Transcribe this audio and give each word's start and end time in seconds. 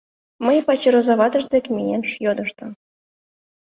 Мый 0.45 0.57
пачер 0.67 0.95
оза 0.99 1.13
ватыж 1.19 1.43
дек 1.53 1.65
миен 1.75 2.01
йодыштым. 2.25 2.69